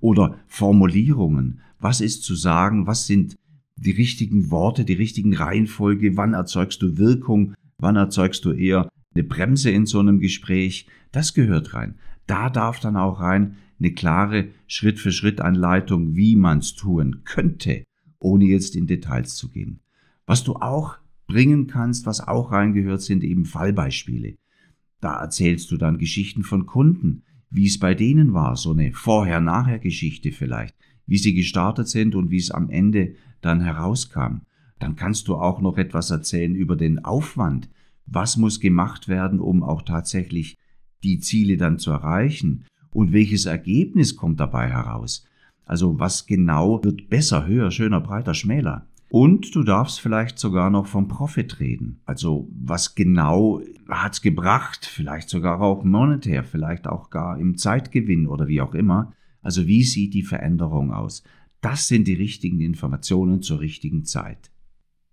Oder 0.00 0.38
Formulierungen. 0.46 1.60
Was 1.80 2.00
ist 2.00 2.22
zu 2.22 2.34
sagen? 2.34 2.86
Was 2.86 3.06
sind 3.06 3.36
die 3.84 3.92
richtigen 3.92 4.50
Worte, 4.50 4.84
die 4.84 4.94
richtigen 4.94 5.34
Reihenfolge, 5.34 6.16
wann 6.16 6.34
erzeugst 6.34 6.82
du 6.82 6.96
Wirkung, 6.98 7.54
wann 7.78 7.96
erzeugst 7.96 8.44
du 8.44 8.52
eher 8.52 8.88
eine 9.14 9.24
Bremse 9.24 9.70
in 9.70 9.86
so 9.86 10.00
einem 10.00 10.20
Gespräch, 10.20 10.86
das 11.12 11.34
gehört 11.34 11.74
rein. 11.74 11.96
Da 12.26 12.50
darf 12.50 12.80
dann 12.80 12.96
auch 12.96 13.20
rein 13.20 13.56
eine 13.78 13.92
klare 13.92 14.48
Schritt-für-Schritt-Anleitung, 14.66 16.16
wie 16.16 16.36
man 16.36 16.58
es 16.58 16.74
tun 16.74 17.22
könnte, 17.24 17.84
ohne 18.18 18.44
jetzt 18.44 18.76
in 18.76 18.86
Details 18.86 19.36
zu 19.36 19.50
gehen. 19.50 19.80
Was 20.26 20.42
du 20.42 20.54
auch 20.54 20.96
bringen 21.26 21.66
kannst, 21.66 22.06
was 22.06 22.20
auch 22.20 22.52
reingehört, 22.52 23.02
sind 23.02 23.24
eben 23.24 23.44
Fallbeispiele. 23.44 24.36
Da 25.00 25.20
erzählst 25.20 25.70
du 25.70 25.76
dann 25.76 25.98
Geschichten 25.98 26.42
von 26.42 26.66
Kunden, 26.66 27.24
wie 27.50 27.66
es 27.66 27.78
bei 27.78 27.94
denen 27.94 28.32
war, 28.32 28.56
so 28.56 28.72
eine 28.72 28.92
Vorher-Nachher-Geschichte 28.92 30.32
vielleicht, 30.32 30.74
wie 31.06 31.18
sie 31.18 31.34
gestartet 31.34 31.88
sind 31.88 32.14
und 32.14 32.30
wie 32.30 32.38
es 32.38 32.50
am 32.50 32.70
Ende 32.70 33.14
dann 33.40 33.60
herauskam. 33.60 34.42
Dann 34.78 34.96
kannst 34.96 35.28
du 35.28 35.36
auch 35.36 35.60
noch 35.60 35.78
etwas 35.78 36.10
erzählen 36.10 36.54
über 36.54 36.76
den 36.76 37.04
Aufwand. 37.04 37.68
Was 38.06 38.36
muss 38.36 38.60
gemacht 38.60 39.08
werden, 39.08 39.40
um 39.40 39.62
auch 39.62 39.82
tatsächlich 39.82 40.56
die 41.02 41.20
Ziele 41.20 41.56
dann 41.56 41.78
zu 41.78 41.90
erreichen? 41.90 42.64
Und 42.90 43.12
welches 43.12 43.46
Ergebnis 43.46 44.16
kommt 44.16 44.40
dabei 44.40 44.70
heraus? 44.70 45.24
Also 45.64 45.98
was 45.98 46.26
genau 46.26 46.82
wird 46.84 47.08
besser, 47.08 47.46
höher, 47.46 47.70
schöner, 47.70 48.00
breiter, 48.00 48.34
schmäler? 48.34 48.86
Und 49.08 49.54
du 49.54 49.62
darfst 49.62 50.00
vielleicht 50.00 50.38
sogar 50.38 50.70
noch 50.70 50.86
vom 50.86 51.08
Profit 51.08 51.60
reden. 51.60 52.00
Also 52.04 52.48
was 52.52 52.94
genau 52.94 53.60
hat's 53.88 54.22
gebracht? 54.22 54.86
Vielleicht 54.86 55.28
sogar 55.28 55.60
auch 55.60 55.84
monetär, 55.84 56.42
vielleicht 56.42 56.88
auch 56.88 57.10
gar 57.10 57.38
im 57.38 57.56
Zeitgewinn 57.56 58.26
oder 58.26 58.48
wie 58.48 58.60
auch 58.60 58.74
immer. 58.74 59.12
Also 59.44 59.66
wie 59.66 59.84
sieht 59.84 60.14
die 60.14 60.22
Veränderung 60.22 60.92
aus? 60.92 61.22
Das 61.60 61.86
sind 61.86 62.08
die 62.08 62.14
richtigen 62.14 62.60
Informationen 62.60 63.40
zur 63.40 63.60
richtigen 63.60 64.04
Zeit. 64.04 64.50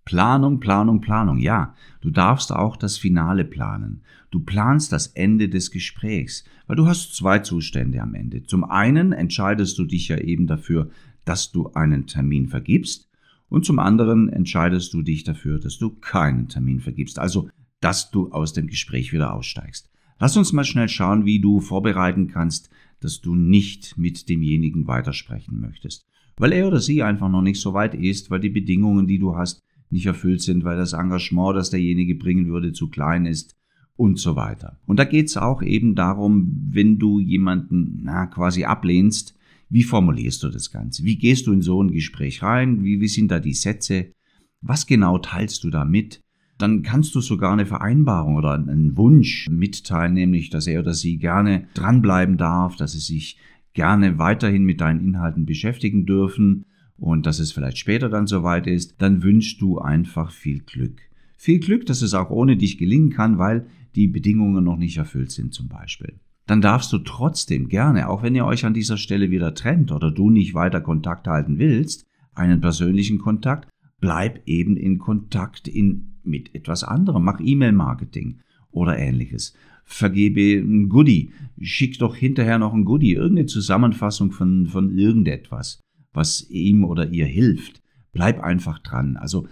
Planung, 0.04 0.58
Planung, 0.58 1.00
Planung. 1.00 1.38
Ja, 1.38 1.74
du 2.00 2.10
darfst 2.10 2.52
auch 2.52 2.76
das 2.76 2.98
Finale 2.98 3.44
planen. 3.44 4.02
Du 4.32 4.40
planst 4.40 4.92
das 4.92 5.06
Ende 5.06 5.48
des 5.48 5.70
Gesprächs, 5.70 6.44
weil 6.66 6.74
du 6.74 6.86
hast 6.86 7.14
zwei 7.14 7.38
Zustände 7.38 8.02
am 8.02 8.14
Ende. 8.14 8.42
Zum 8.42 8.64
einen 8.64 9.12
entscheidest 9.12 9.78
du 9.78 9.84
dich 9.84 10.08
ja 10.08 10.18
eben 10.18 10.48
dafür, 10.48 10.90
dass 11.24 11.52
du 11.52 11.70
einen 11.74 12.06
Termin 12.06 12.48
vergibst 12.48 13.08
Und 13.48 13.66
zum 13.66 13.78
anderen 13.78 14.30
entscheidest 14.30 14.94
du 14.94 15.02
dich 15.02 15.24
dafür, 15.24 15.58
dass 15.58 15.76
du 15.76 15.90
keinen 15.90 16.48
Termin 16.48 16.80
vergibst, 16.80 17.18
also 17.18 17.50
dass 17.80 18.10
du 18.10 18.30
aus 18.30 18.54
dem 18.54 18.66
Gespräch 18.66 19.12
wieder 19.12 19.34
aussteigst. 19.34 19.90
Lass 20.18 20.38
uns 20.38 20.54
mal 20.54 20.64
schnell 20.64 20.88
schauen, 20.88 21.26
wie 21.26 21.38
du 21.38 21.60
vorbereiten 21.60 22.28
kannst, 22.28 22.70
dass 23.04 23.20
du 23.20 23.34
nicht 23.34 23.98
mit 23.98 24.28
demjenigen 24.28 24.86
weitersprechen 24.86 25.60
möchtest. 25.60 26.06
Weil 26.36 26.52
er 26.52 26.66
oder 26.68 26.80
sie 26.80 27.02
einfach 27.02 27.28
noch 27.28 27.42
nicht 27.42 27.60
so 27.60 27.74
weit 27.74 27.94
ist, 27.94 28.30
weil 28.30 28.40
die 28.40 28.48
Bedingungen, 28.48 29.06
die 29.06 29.18
du 29.18 29.36
hast, 29.36 29.62
nicht 29.90 30.06
erfüllt 30.06 30.40
sind, 30.40 30.64
weil 30.64 30.76
das 30.76 30.94
Engagement, 30.94 31.56
das 31.56 31.70
derjenige 31.70 32.14
bringen 32.14 32.48
würde, 32.48 32.72
zu 32.72 32.88
klein 32.88 33.26
ist 33.26 33.54
und 33.96 34.18
so 34.18 34.36
weiter. 34.36 34.80
Und 34.86 34.98
da 34.98 35.04
geht 35.04 35.26
es 35.26 35.36
auch 35.36 35.62
eben 35.62 35.94
darum, 35.94 36.68
wenn 36.70 36.98
du 36.98 37.20
jemanden 37.20 38.00
na, 38.02 38.26
quasi 38.26 38.64
ablehnst, 38.64 39.36
wie 39.68 39.82
formulierst 39.82 40.42
du 40.42 40.48
das 40.48 40.70
Ganze? 40.70 41.04
Wie 41.04 41.16
gehst 41.16 41.46
du 41.46 41.52
in 41.52 41.62
so 41.62 41.82
ein 41.82 41.92
Gespräch 41.92 42.42
rein? 42.42 42.84
Wie, 42.84 43.00
wie 43.00 43.08
sind 43.08 43.30
da 43.30 43.40
die 43.40 43.54
Sätze? 43.54 44.12
Was 44.60 44.86
genau 44.86 45.18
teilst 45.18 45.64
du 45.64 45.70
da 45.70 45.84
mit? 45.84 46.20
Dann 46.62 46.82
kannst 46.84 47.12
du 47.16 47.20
sogar 47.20 47.52
eine 47.52 47.66
Vereinbarung 47.66 48.36
oder 48.36 48.52
einen 48.52 48.96
Wunsch 48.96 49.48
mitteilen, 49.50 50.14
nämlich, 50.14 50.48
dass 50.48 50.68
er 50.68 50.78
oder 50.78 50.94
sie 50.94 51.18
gerne 51.18 51.66
dranbleiben 51.74 52.36
darf, 52.36 52.76
dass 52.76 52.92
sie 52.92 53.00
sich 53.00 53.36
gerne 53.72 54.18
weiterhin 54.18 54.62
mit 54.62 54.80
deinen 54.80 55.04
Inhalten 55.04 55.44
beschäftigen 55.44 56.06
dürfen 56.06 56.66
und 56.96 57.26
dass 57.26 57.40
es 57.40 57.50
vielleicht 57.50 57.78
später 57.78 58.08
dann 58.08 58.28
soweit 58.28 58.68
ist, 58.68 58.94
dann 58.98 59.24
wünschst 59.24 59.60
du 59.60 59.80
einfach 59.80 60.30
viel 60.30 60.60
Glück. 60.60 61.00
Viel 61.36 61.58
Glück, 61.58 61.84
dass 61.86 62.00
es 62.00 62.14
auch 62.14 62.30
ohne 62.30 62.56
dich 62.56 62.78
gelingen 62.78 63.10
kann, 63.10 63.38
weil 63.38 63.66
die 63.96 64.06
Bedingungen 64.06 64.62
noch 64.62 64.76
nicht 64.76 64.98
erfüllt 64.98 65.32
sind 65.32 65.52
zum 65.52 65.66
Beispiel. 65.66 66.20
Dann 66.46 66.60
darfst 66.60 66.92
du 66.92 66.98
trotzdem 66.98 67.70
gerne, 67.70 68.08
auch 68.08 68.22
wenn 68.22 68.36
ihr 68.36 68.46
euch 68.46 68.64
an 68.64 68.72
dieser 68.72 68.98
Stelle 68.98 69.32
wieder 69.32 69.54
trennt 69.54 69.90
oder 69.90 70.12
du 70.12 70.30
nicht 70.30 70.54
weiter 70.54 70.80
Kontakt 70.80 71.26
halten 71.26 71.58
willst, 71.58 72.06
einen 72.36 72.60
persönlichen 72.60 73.18
Kontakt, 73.18 73.68
bleib 74.00 74.46
eben 74.46 74.76
in 74.76 74.98
Kontakt 74.98 75.66
in, 75.66 76.11
mit 76.24 76.54
etwas 76.54 76.84
anderem. 76.84 77.24
Mach 77.24 77.40
E-Mail-Marketing 77.40 78.40
oder 78.70 78.98
ähnliches. 78.98 79.54
Vergebe 79.84 80.58
ein 80.60 80.88
Goodie. 80.88 81.32
Schick 81.60 81.98
doch 81.98 82.16
hinterher 82.16 82.58
noch 82.58 82.72
ein 82.72 82.84
Goodie, 82.84 83.14
irgendeine 83.14 83.46
Zusammenfassung 83.46 84.32
von, 84.32 84.66
von 84.66 84.96
irgendetwas, 84.96 85.80
was 86.12 86.48
ihm 86.50 86.84
oder 86.84 87.08
ihr 87.10 87.26
hilft. 87.26 87.82
Bleib 88.12 88.40
einfach 88.40 88.78
dran. 88.78 89.16
Also 89.16 89.46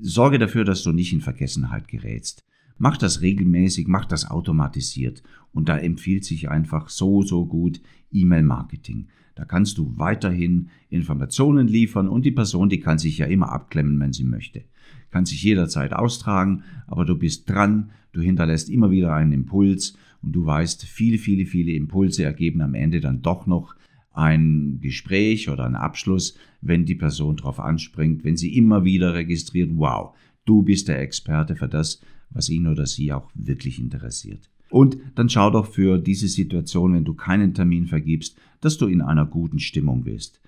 sorge 0.00 0.38
dafür, 0.38 0.64
dass 0.64 0.82
du 0.82 0.92
nicht 0.92 1.12
in 1.12 1.20
Vergessenheit 1.20 1.88
gerätst. 1.88 2.42
Mach 2.78 2.98
das 2.98 3.22
regelmäßig, 3.22 3.86
mach 3.88 4.04
das 4.04 4.30
automatisiert. 4.30 5.22
Und 5.52 5.68
da 5.68 5.78
empfiehlt 5.78 6.24
sich 6.24 6.50
einfach 6.50 6.90
so, 6.90 7.22
so 7.22 7.46
gut 7.46 7.80
E-Mail-Marketing. 8.12 9.08
Da 9.36 9.44
kannst 9.44 9.76
du 9.76 9.92
weiterhin 9.96 10.70
Informationen 10.88 11.68
liefern 11.68 12.08
und 12.08 12.24
die 12.24 12.32
Person, 12.32 12.70
die 12.70 12.80
kann 12.80 12.98
sich 12.98 13.18
ja 13.18 13.26
immer 13.26 13.52
abklemmen, 13.52 14.00
wenn 14.00 14.14
sie 14.14 14.24
möchte. 14.24 14.64
Kann 15.10 15.26
sich 15.26 15.42
jederzeit 15.42 15.92
austragen, 15.92 16.64
aber 16.86 17.04
du 17.04 17.16
bist 17.16 17.48
dran, 17.48 17.90
du 18.12 18.22
hinterlässt 18.22 18.70
immer 18.70 18.90
wieder 18.90 19.14
einen 19.14 19.32
Impuls 19.32 19.96
und 20.22 20.32
du 20.32 20.46
weißt, 20.46 20.84
viele, 20.84 21.18
viele, 21.18 21.44
viele 21.44 21.72
Impulse 21.72 22.24
ergeben 22.24 22.62
am 22.62 22.74
Ende 22.74 23.00
dann 23.00 23.20
doch 23.20 23.46
noch 23.46 23.76
ein 24.10 24.78
Gespräch 24.80 25.50
oder 25.50 25.66
einen 25.66 25.76
Abschluss, 25.76 26.38
wenn 26.62 26.86
die 26.86 26.94
Person 26.94 27.36
darauf 27.36 27.60
anspringt, 27.60 28.24
wenn 28.24 28.38
sie 28.38 28.56
immer 28.56 28.84
wieder 28.84 29.12
registriert, 29.12 29.70
wow, 29.74 30.16
du 30.46 30.62
bist 30.62 30.88
der 30.88 31.02
Experte 31.02 31.56
für 31.56 31.68
das, 31.68 32.00
was 32.30 32.48
ihn 32.48 32.66
oder 32.66 32.86
sie 32.86 33.12
auch 33.12 33.30
wirklich 33.34 33.78
interessiert. 33.78 34.48
Und 34.70 34.98
dann 35.14 35.28
schau 35.28 35.50
doch 35.50 35.66
für 35.66 35.98
diese 35.98 36.28
Situation, 36.28 36.94
wenn 36.94 37.04
du 37.04 37.14
keinen 37.14 37.54
Termin 37.54 37.86
vergibst, 37.86 38.36
dass 38.60 38.78
du 38.78 38.86
in 38.86 39.00
einer 39.00 39.26
guten 39.26 39.58
Stimmung 39.58 40.04
bist. 40.04 40.40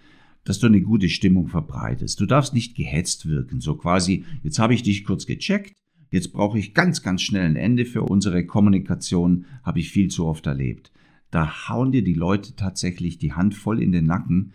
Dass 0.44 0.58
du 0.58 0.66
eine 0.66 0.80
gute 0.80 1.08
Stimmung 1.08 1.48
verbreitest. 1.48 2.20
Du 2.20 2.26
darfst 2.26 2.54
nicht 2.54 2.76
gehetzt 2.76 3.26
wirken, 3.26 3.60
so 3.60 3.76
quasi, 3.76 4.24
jetzt 4.42 4.58
habe 4.58 4.74
ich 4.74 4.82
dich 4.82 5.04
kurz 5.04 5.26
gecheckt, 5.26 5.74
jetzt 6.10 6.32
brauche 6.32 6.58
ich 6.58 6.74
ganz, 6.74 7.02
ganz 7.02 7.22
schnell 7.22 7.44
ein 7.44 7.56
Ende 7.56 7.84
für 7.84 8.02
unsere 8.02 8.44
Kommunikation, 8.46 9.44
habe 9.62 9.80
ich 9.80 9.90
viel 9.90 10.08
zu 10.08 10.26
oft 10.26 10.46
erlebt. 10.46 10.90
Da 11.30 11.68
hauen 11.68 11.92
dir 11.92 12.02
die 12.02 12.14
Leute 12.14 12.56
tatsächlich 12.56 13.18
die 13.18 13.34
Hand 13.34 13.54
voll 13.54 13.82
in 13.82 13.92
den 13.92 14.06
Nacken, 14.06 14.52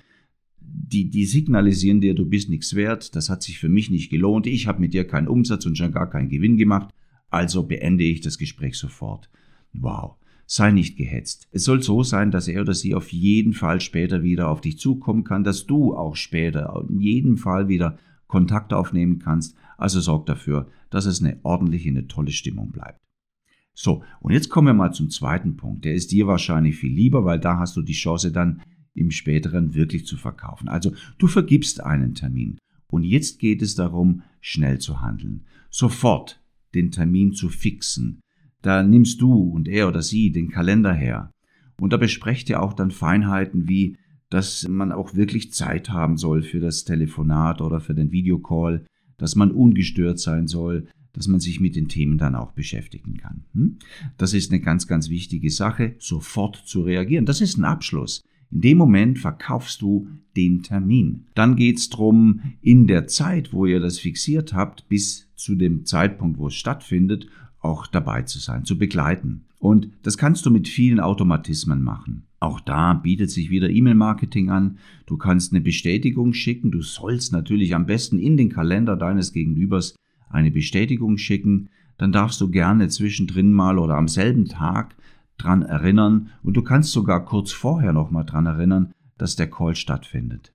die, 0.59 1.09
die 1.09 1.25
signalisieren 1.25 2.01
dir, 2.01 2.15
du 2.15 2.25
bist 2.25 2.49
nichts 2.49 2.73
wert, 2.75 3.15
das 3.15 3.29
hat 3.29 3.43
sich 3.43 3.59
für 3.59 3.69
mich 3.69 3.89
nicht 3.91 4.09
gelohnt, 4.09 4.47
ich 4.47 4.67
habe 4.67 4.81
mit 4.81 4.93
dir 4.93 5.05
keinen 5.05 5.27
Umsatz 5.27 5.65
und 5.65 5.77
schon 5.77 5.91
gar 5.91 6.09
keinen 6.09 6.29
Gewinn 6.29 6.57
gemacht, 6.57 6.93
also 7.29 7.63
beende 7.63 8.03
ich 8.03 8.21
das 8.21 8.37
Gespräch 8.37 8.75
sofort. 8.75 9.29
Wow, 9.73 10.15
sei 10.45 10.71
nicht 10.71 10.97
gehetzt. 10.97 11.47
Es 11.51 11.63
soll 11.63 11.81
so 11.81 12.03
sein, 12.03 12.31
dass 12.31 12.47
er 12.47 12.61
oder 12.61 12.73
sie 12.73 12.95
auf 12.95 13.11
jeden 13.11 13.53
Fall 13.53 13.81
später 13.81 14.23
wieder 14.23 14.49
auf 14.49 14.61
dich 14.61 14.77
zukommen 14.77 15.23
kann, 15.23 15.43
dass 15.43 15.65
du 15.65 15.95
auch 15.95 16.15
später 16.15 16.85
in 16.87 16.99
jedem 16.99 17.37
Fall 17.37 17.67
wieder 17.67 17.97
Kontakt 18.27 18.73
aufnehmen 18.73 19.19
kannst. 19.19 19.55
Also 19.77 19.99
sorg 19.99 20.25
dafür, 20.25 20.67
dass 20.89 21.05
es 21.05 21.21
eine 21.21 21.39
ordentliche, 21.43 21.89
eine 21.89 22.07
tolle 22.07 22.31
Stimmung 22.31 22.71
bleibt. 22.71 22.99
So, 23.73 24.03
und 24.21 24.31
jetzt 24.31 24.49
kommen 24.49 24.67
wir 24.67 24.73
mal 24.73 24.93
zum 24.93 25.09
zweiten 25.09 25.57
Punkt. 25.57 25.83
Der 25.85 25.95
ist 25.95 26.11
dir 26.11 26.27
wahrscheinlich 26.27 26.75
viel 26.75 26.93
lieber, 26.93 27.25
weil 27.25 27.39
da 27.39 27.57
hast 27.57 27.75
du 27.75 27.81
die 27.81 27.93
Chance 27.93 28.31
dann 28.31 28.61
im 28.93 29.09
späteren 29.09 29.73
wirklich 29.73 30.05
zu 30.05 30.17
verkaufen. 30.17 30.67
Also 30.67 30.93
du 31.17 31.27
vergibst 31.27 31.83
einen 31.83 32.13
Termin. 32.13 32.59
Und 32.87 33.03
jetzt 33.03 33.39
geht 33.39 33.63
es 33.63 33.73
darum, 33.73 34.21
schnell 34.39 34.77
zu 34.77 35.01
handeln. 35.01 35.45
Sofort 35.71 36.39
den 36.75 36.91
Termin 36.91 37.33
zu 37.33 37.49
fixen. 37.49 38.19
Da 38.63 38.81
nimmst 38.81 39.21
du 39.21 39.33
und 39.33 39.67
er 39.67 39.87
oder 39.87 40.01
sie 40.01 40.31
den 40.31 40.49
Kalender 40.49 40.93
her. 40.93 41.31
Und 41.79 41.93
da 41.93 41.97
besprecht 41.97 42.49
ihr 42.49 42.63
auch 42.63 42.73
dann 42.73 42.91
Feinheiten 42.91 43.67
wie, 43.67 43.97
dass 44.29 44.67
man 44.67 44.91
auch 44.91 45.13
wirklich 45.13 45.53
Zeit 45.53 45.89
haben 45.89 46.17
soll 46.17 46.41
für 46.41 46.59
das 46.59 46.85
Telefonat 46.85 47.61
oder 47.61 47.79
für 47.79 47.93
den 47.93 48.11
Videocall, 48.11 48.83
dass 49.17 49.35
man 49.35 49.51
ungestört 49.51 50.19
sein 50.19 50.47
soll, 50.47 50.87
dass 51.11 51.27
man 51.27 51.39
sich 51.39 51.59
mit 51.59 51.75
den 51.75 51.89
Themen 51.89 52.17
dann 52.17 52.35
auch 52.35 52.53
beschäftigen 52.53 53.17
kann. 53.17 53.43
Hm? 53.53 53.77
Das 54.17 54.33
ist 54.33 54.51
eine 54.51 54.61
ganz, 54.61 54.87
ganz 54.87 55.09
wichtige 55.09 55.51
Sache, 55.51 55.95
sofort 55.99 56.55
zu 56.65 56.81
reagieren. 56.81 57.25
Das 57.25 57.41
ist 57.41 57.57
ein 57.57 57.65
Abschluss. 57.65 58.23
In 58.49 58.61
dem 58.61 58.77
Moment 58.77 59.19
verkaufst 59.19 59.81
du 59.81 60.07
den 60.35 60.63
Termin. 60.63 61.25
Dann 61.35 61.55
geht 61.55 61.79
es 61.79 61.89
darum, 61.89 62.41
in 62.61 62.87
der 62.87 63.07
Zeit, 63.07 63.51
wo 63.51 63.65
ihr 63.65 63.79
das 63.79 63.99
fixiert 63.99 64.53
habt, 64.53 64.87
bis 64.89 65.27
zu 65.35 65.55
dem 65.55 65.85
Zeitpunkt, 65.85 66.37
wo 66.37 66.47
es 66.47 66.55
stattfindet, 66.55 67.27
auch 67.63 67.87
dabei 67.87 68.21
zu 68.23 68.39
sein, 68.39 68.65
zu 68.65 68.77
begleiten. 68.77 69.45
Und 69.59 69.89
das 70.03 70.17
kannst 70.17 70.45
du 70.45 70.51
mit 70.51 70.67
vielen 70.67 70.99
Automatismen 70.99 71.81
machen. 71.81 72.27
Auch 72.39 72.59
da 72.59 72.93
bietet 72.93 73.31
sich 73.31 73.49
wieder 73.49 73.69
E-Mail-Marketing 73.69 74.49
an. 74.49 74.77
Du 75.05 75.17
kannst 75.17 75.53
eine 75.53 75.61
Bestätigung 75.61 76.33
schicken. 76.33 76.71
Du 76.71 76.81
sollst 76.81 77.31
natürlich 77.31 77.73
am 77.73 77.85
besten 77.85 78.19
in 78.19 78.35
den 78.35 78.49
Kalender 78.49 78.97
deines 78.97 79.31
Gegenübers 79.31 79.95
eine 80.29 80.51
Bestätigung 80.51 81.17
schicken. 81.17 81.69
Dann 81.97 82.11
darfst 82.11 82.41
du 82.41 82.49
gerne 82.49 82.89
zwischendrin 82.89 83.53
mal 83.53 83.79
oder 83.79 83.95
am 83.95 84.09
selben 84.09 84.45
Tag 84.45 84.95
dran 85.37 85.61
erinnern 85.61 86.29
und 86.43 86.55
du 86.55 86.61
kannst 86.61 86.91
sogar 86.91 87.25
kurz 87.25 87.51
vorher 87.51 87.93
nochmal 87.93 88.25
dran 88.25 88.45
erinnern, 88.45 88.93
dass 89.17 89.35
der 89.35 89.49
Call 89.49 89.75
stattfindet. 89.75 90.53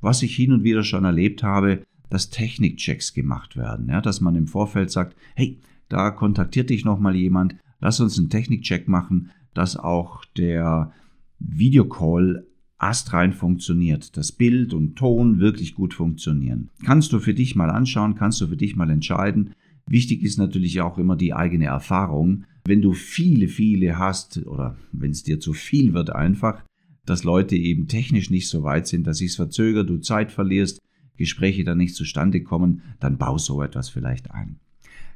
Was 0.00 0.22
ich 0.22 0.36
hin 0.36 0.52
und 0.52 0.64
wieder 0.64 0.82
schon 0.82 1.04
erlebt 1.04 1.42
habe, 1.42 1.82
dass 2.10 2.30
Technikchecks 2.30 3.14
gemacht 3.14 3.56
werden, 3.56 3.88
ja, 3.88 4.00
dass 4.00 4.20
man 4.20 4.34
im 4.34 4.46
Vorfeld 4.46 4.90
sagt, 4.90 5.16
hey, 5.34 5.58
da 5.90 6.10
kontaktiert 6.10 6.70
dich 6.70 6.86
nochmal 6.86 7.14
jemand, 7.14 7.56
lass 7.80 8.00
uns 8.00 8.18
einen 8.18 8.30
Technikcheck 8.30 8.88
machen, 8.88 9.30
dass 9.52 9.76
auch 9.76 10.24
der 10.36 10.92
Videocall 11.38 12.46
astrein 12.78 13.32
funktioniert, 13.32 14.16
dass 14.16 14.32
Bild 14.32 14.72
und 14.72 14.96
Ton 14.96 15.38
wirklich 15.38 15.74
gut 15.74 15.92
funktionieren. 15.92 16.70
Kannst 16.84 17.12
du 17.12 17.18
für 17.18 17.34
dich 17.34 17.56
mal 17.56 17.70
anschauen, 17.70 18.14
kannst 18.14 18.40
du 18.40 18.46
für 18.46 18.56
dich 18.56 18.76
mal 18.76 18.88
entscheiden. 18.88 19.52
Wichtig 19.86 20.22
ist 20.22 20.38
natürlich 20.38 20.80
auch 20.80 20.96
immer 20.96 21.16
die 21.16 21.34
eigene 21.34 21.66
Erfahrung. 21.66 22.44
Wenn 22.64 22.80
du 22.80 22.92
viele, 22.92 23.48
viele 23.48 23.98
hast 23.98 24.46
oder 24.46 24.76
wenn 24.92 25.10
es 25.10 25.24
dir 25.24 25.40
zu 25.40 25.52
viel 25.52 25.92
wird 25.92 26.10
einfach, 26.10 26.62
dass 27.04 27.24
Leute 27.24 27.56
eben 27.56 27.88
technisch 27.88 28.30
nicht 28.30 28.48
so 28.48 28.62
weit 28.62 28.86
sind, 28.86 29.06
dass 29.06 29.18
sich 29.18 29.34
verzögert, 29.34 29.90
du 29.90 29.98
Zeit 29.98 30.30
verlierst, 30.30 30.80
Gespräche 31.16 31.64
dann 31.64 31.78
nicht 31.78 31.96
zustande 31.96 32.42
kommen, 32.42 32.82
dann 33.00 33.18
bau 33.18 33.36
so 33.36 33.62
etwas 33.62 33.90
vielleicht 33.90 34.30
ein. 34.30 34.60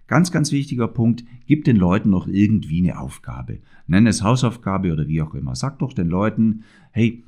Ganz, 0.07 0.31
ganz 0.31 0.53
wichtiger 0.53 0.89
Punkt, 0.89 1.25
gib 1.47 1.65
den 1.65 1.77
Leuten 1.77 2.11
noch 2.11 2.27
irgendwie 2.27 2.79
eine 2.79 3.01
Aufgabe. 3.01 3.61
Nenn 3.87 4.07
es 4.07 4.23
Hausaufgabe 4.23 4.93
oder 4.93 5.09
wie 5.09 5.23
auch 5.23 5.35
immer. 5.35 5.55
Sag 5.55 5.79
doch 5.79 5.93
den 5.93 6.09
Leuten, 6.09 6.65
hey, 6.93 7.23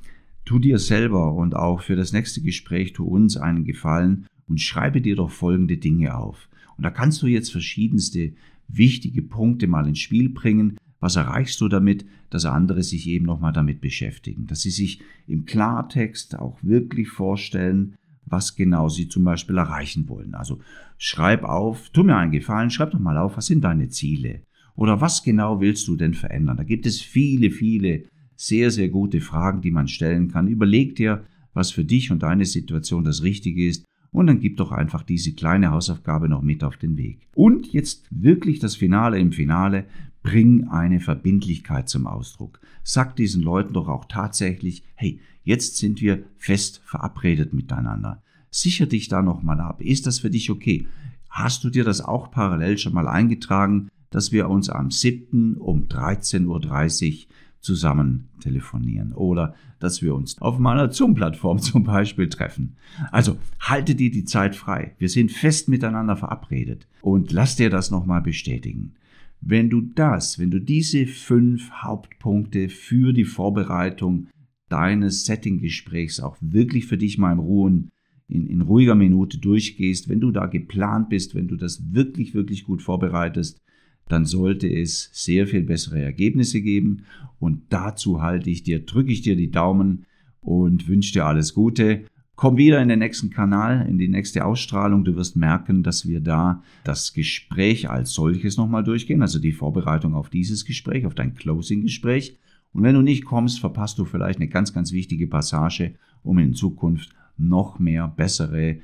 tu 0.44 0.58
dir 0.58 0.78
selber 0.78 1.34
und 1.34 1.56
auch 1.56 1.82
für 1.82 1.96
das 1.96 2.12
nächste 2.12 2.42
Gespräch 2.42 2.92
tu 2.92 3.04
uns 3.04 3.36
einen 3.36 3.64
Gefallen 3.64 4.26
und 4.46 4.60
schreibe 4.60 5.00
dir 5.00 5.16
doch 5.16 5.30
folgende 5.30 5.78
Dinge 5.78 6.16
auf. 6.16 6.48
Und 6.76 6.84
da 6.84 6.90
kannst 6.90 7.22
du 7.22 7.26
jetzt 7.26 7.50
verschiedenste 7.50 8.32
wichtige 8.68 9.22
Punkte 9.22 9.66
mal 9.66 9.88
ins 9.88 9.98
Spiel 9.98 10.28
bringen. 10.28 10.76
Was 11.00 11.16
erreichst 11.16 11.60
du 11.60 11.68
damit, 11.68 12.04
dass 12.30 12.44
andere 12.44 12.82
sich 12.82 13.06
eben 13.08 13.26
nochmal 13.26 13.52
damit 13.52 13.80
beschäftigen, 13.80 14.46
dass 14.46 14.62
sie 14.62 14.70
sich 14.70 15.00
im 15.26 15.46
Klartext 15.46 16.38
auch 16.38 16.58
wirklich 16.62 17.08
vorstellen, 17.08 17.94
was 18.26 18.54
genau 18.56 18.88
sie 18.88 19.08
zum 19.08 19.24
Beispiel 19.24 19.56
erreichen 19.56 20.08
wollen. 20.08 20.34
Also 20.34 20.60
schreib 20.98 21.44
auf, 21.44 21.88
tu 21.90 22.02
mir 22.02 22.16
einen 22.16 22.32
Gefallen, 22.32 22.70
schreib 22.70 22.90
doch 22.90 22.98
mal 22.98 23.16
auf, 23.16 23.36
was 23.36 23.46
sind 23.46 23.62
deine 23.62 23.88
Ziele? 23.88 24.42
Oder 24.74 25.00
was 25.00 25.22
genau 25.22 25.60
willst 25.60 25.88
du 25.88 25.96
denn 25.96 26.14
verändern? 26.14 26.58
Da 26.58 26.64
gibt 26.64 26.84
es 26.84 27.00
viele, 27.00 27.50
viele 27.50 28.04
sehr, 28.34 28.70
sehr 28.70 28.90
gute 28.90 29.20
Fragen, 29.20 29.62
die 29.62 29.70
man 29.70 29.88
stellen 29.88 30.28
kann. 30.28 30.48
Überleg 30.48 30.96
dir, 30.96 31.24
was 31.54 31.70
für 31.70 31.84
dich 31.84 32.10
und 32.10 32.22
deine 32.22 32.44
Situation 32.44 33.02
das 33.02 33.22
Richtige 33.22 33.66
ist 33.66 33.85
Und 34.10 34.28
dann 34.28 34.40
gib 34.40 34.56
doch 34.56 34.72
einfach 34.72 35.02
diese 35.02 35.32
kleine 35.32 35.70
Hausaufgabe 35.70 36.28
noch 36.28 36.42
mit 36.42 36.64
auf 36.64 36.76
den 36.76 36.96
Weg. 36.96 37.28
Und 37.34 37.72
jetzt 37.72 38.06
wirklich 38.10 38.58
das 38.58 38.76
Finale 38.76 39.18
im 39.18 39.32
Finale. 39.32 39.84
Bring 40.22 40.66
eine 40.68 40.98
Verbindlichkeit 40.98 41.88
zum 41.88 42.06
Ausdruck. 42.06 42.58
Sag 42.82 43.14
diesen 43.14 43.42
Leuten 43.42 43.74
doch 43.74 43.88
auch 43.88 44.06
tatsächlich, 44.06 44.82
hey, 44.96 45.20
jetzt 45.44 45.76
sind 45.76 46.00
wir 46.00 46.24
fest 46.36 46.82
verabredet 46.84 47.52
miteinander. 47.52 48.22
Sicher 48.50 48.86
dich 48.86 49.08
da 49.08 49.22
nochmal 49.22 49.60
ab. 49.60 49.80
Ist 49.80 50.06
das 50.06 50.18
für 50.18 50.30
dich 50.30 50.50
okay? 50.50 50.86
Hast 51.30 51.62
du 51.62 51.70
dir 51.70 51.84
das 51.84 52.00
auch 52.00 52.30
parallel 52.30 52.78
schon 52.78 52.94
mal 52.94 53.06
eingetragen, 53.06 53.88
dass 54.10 54.32
wir 54.32 54.48
uns 54.48 54.70
am 54.70 54.90
7. 54.90 55.58
um 55.58 55.88
13.30 55.88 56.46
Uhr 56.46 57.26
zusammen 57.66 58.28
telefonieren 58.40 59.12
oder 59.12 59.54
dass 59.80 60.00
wir 60.00 60.14
uns 60.14 60.40
auf 60.40 60.58
meiner 60.58 60.90
Zoom-Plattform 60.90 61.58
zum 61.70 61.84
Beispiel 61.84 62.28
treffen. 62.28 62.76
Also 63.10 63.36
halte 63.60 63.94
dir 63.94 64.10
die 64.10 64.24
Zeit 64.24 64.56
frei. 64.56 64.94
Wir 64.98 65.08
sind 65.08 65.32
fest 65.32 65.68
miteinander 65.68 66.16
verabredet 66.16 66.86
und 67.02 67.32
lass 67.32 67.56
dir 67.56 67.68
das 67.68 67.90
nochmal 67.90 68.22
bestätigen. 68.22 68.94
Wenn 69.40 69.68
du 69.68 69.80
das, 69.80 70.38
wenn 70.38 70.50
du 70.50 70.60
diese 70.60 71.06
fünf 71.06 71.70
Hauptpunkte 71.70 72.68
für 72.68 73.12
die 73.12 73.24
Vorbereitung 73.24 74.28
deines 74.68 75.26
Setting-Gesprächs 75.26 76.20
auch 76.20 76.36
wirklich 76.40 76.86
für 76.86 76.96
dich 76.96 77.18
mal 77.18 77.32
im 77.32 77.40
Ruhen, 77.40 77.90
in, 78.28 78.46
in 78.46 78.62
ruhiger 78.62 78.94
Minute 78.94 79.38
durchgehst, 79.38 80.08
wenn 80.08 80.20
du 80.20 80.30
da 80.30 80.46
geplant 80.46 81.10
bist, 81.10 81.34
wenn 81.34 81.48
du 81.48 81.56
das 81.56 81.92
wirklich, 81.92 82.34
wirklich 82.34 82.64
gut 82.64 82.82
vorbereitest, 82.82 83.60
dann 84.08 84.24
sollte 84.24 84.68
es 84.68 85.10
sehr 85.12 85.46
viel 85.46 85.62
bessere 85.62 86.00
Ergebnisse 86.00 86.60
geben. 86.60 87.04
Und 87.38 87.62
dazu 87.70 88.22
halte 88.22 88.50
ich 88.50 88.62
dir, 88.62 88.84
drücke 88.84 89.12
ich 89.12 89.22
dir 89.22 89.36
die 89.36 89.50
Daumen 89.50 90.06
und 90.40 90.88
wünsche 90.88 91.12
dir 91.12 91.26
alles 91.26 91.54
Gute. 91.54 92.04
Komm 92.36 92.58
wieder 92.58 92.82
in 92.82 92.88
den 92.88 92.98
nächsten 92.98 93.30
Kanal, 93.30 93.86
in 93.88 93.98
die 93.98 94.08
nächste 94.08 94.44
Ausstrahlung. 94.44 95.04
Du 95.04 95.16
wirst 95.16 95.36
merken, 95.36 95.82
dass 95.82 96.06
wir 96.06 96.20
da 96.20 96.62
das 96.84 97.14
Gespräch 97.14 97.88
als 97.88 98.12
solches 98.12 98.58
nochmal 98.58 98.84
durchgehen, 98.84 99.22
also 99.22 99.38
die 99.38 99.52
Vorbereitung 99.52 100.14
auf 100.14 100.28
dieses 100.28 100.66
Gespräch, 100.66 101.06
auf 101.06 101.14
dein 101.14 101.34
Closing-Gespräch. 101.34 102.36
Und 102.74 102.82
wenn 102.82 102.94
du 102.94 103.00
nicht 103.00 103.24
kommst, 103.24 103.58
verpasst 103.58 103.98
du 103.98 104.04
vielleicht 104.04 104.38
eine 104.38 104.48
ganz, 104.48 104.74
ganz 104.74 104.92
wichtige 104.92 105.26
Passage, 105.26 105.94
um 106.22 106.38
in 106.38 106.52
Zukunft 106.52 107.10
noch 107.38 107.78
mehr 107.78 108.06
bessere 108.06 108.76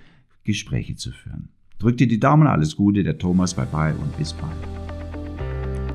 Gespräche 0.44 0.96
zu 0.96 1.12
führen. 1.12 1.50
Drück 1.78 1.98
dir 1.98 2.08
die 2.08 2.20
Daumen, 2.20 2.46
alles 2.46 2.76
Gute, 2.76 3.02
der 3.02 3.18
Thomas, 3.18 3.54
bye 3.54 3.66
bye 3.66 3.94
und 3.94 4.16
bis 4.16 4.32
bald. 4.32 4.91